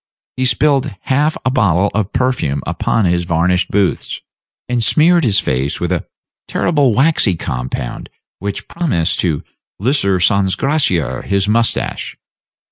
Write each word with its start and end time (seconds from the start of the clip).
He 0.35 0.45
spilled 0.45 0.95
half 1.01 1.37
a 1.45 1.51
bottleful 1.51 1.91
of 1.93 2.11
perfume 2.11 2.63
upon 2.65 3.05
his 3.05 3.23
varnished 3.23 3.69
boots, 3.69 4.19
and 4.67 4.83
smeared 4.83 5.23
his 5.23 5.39
face 5.39 5.79
with 5.79 5.91
a 5.91 6.07
terrible 6.47 6.95
waxy 6.95 7.35
compound 7.35 8.09
which 8.39 8.67
promised 8.67 9.19
to 9.19 9.43
lisser 9.77 10.19
sans 10.19 10.55
graisser 10.55 11.21
his 11.23 11.47
mustache. 11.47 12.17